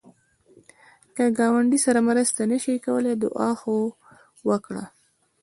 که 1.15 1.23
ګاونډي 1.37 1.79
سره 1.85 1.99
مرسته 2.09 2.41
نشې 2.51 2.75
کولای، 2.85 3.15
دعا 3.23 3.49
خو 3.61 3.75
وکړه 4.47 4.85